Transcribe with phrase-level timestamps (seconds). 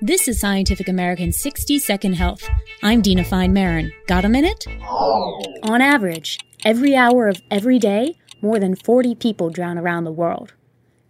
[0.00, 2.48] This is Scientific American's 60 Second Health.
[2.82, 3.92] I'm Dina Fine Maron.
[4.06, 4.64] Got a minute?
[5.64, 10.54] On average, every hour of every day, more than 40 people drown around the world.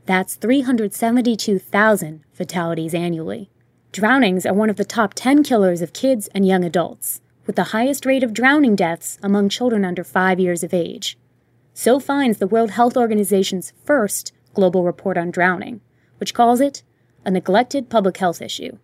[0.07, 3.51] That's 372,000 fatalities annually.
[3.93, 7.65] Drownings are one of the top 10 killers of kids and young adults, with the
[7.65, 11.19] highest rate of drowning deaths among children under 5 years of age.
[11.75, 15.83] So finds the World Health Organization's first global report on drowning,
[16.17, 16.83] which calls it
[17.25, 18.79] a neglected public health issue.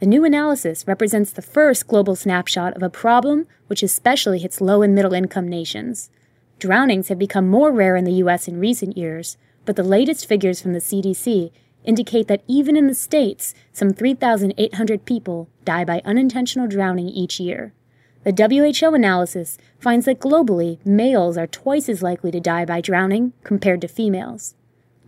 [0.00, 4.82] The new analysis represents the first global snapshot of a problem which especially hits low
[4.82, 6.10] and middle income nations.
[6.58, 8.48] Drownings have become more rare in the U.S.
[8.48, 11.52] in recent years, but the latest figures from the CDC
[11.84, 17.72] indicate that even in the States, some 3,800 people die by unintentional drowning each year.
[18.24, 23.34] The WHO analysis finds that globally, males are twice as likely to die by drowning
[23.42, 24.54] compared to females.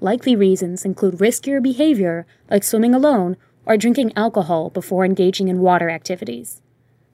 [0.00, 5.91] Likely reasons include riskier behavior, like swimming alone or drinking alcohol before engaging in water
[5.91, 6.62] activities.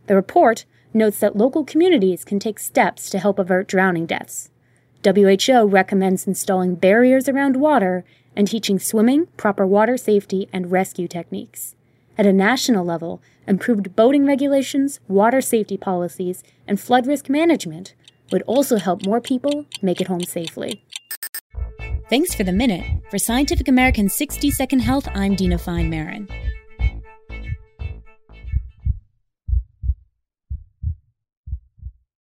[0.07, 4.51] The report notes that local communities can take steps to help avert drowning deaths.
[5.05, 8.05] WHO recommends installing barriers around water
[8.37, 11.75] and teaching swimming, proper water safety, and rescue techniques.
[12.19, 17.95] At a national level, improved boating regulations, water safety policies, and flood risk management
[18.31, 20.85] would also help more people make it home safely.
[22.13, 22.85] Thanks for the minute.
[23.09, 26.29] For Scientific American's 60 Second Health, I'm Dina Fine Maron.